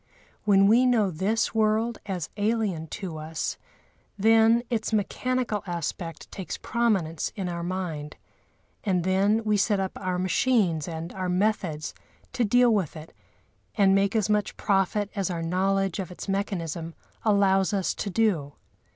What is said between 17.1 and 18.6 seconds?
allows us to do.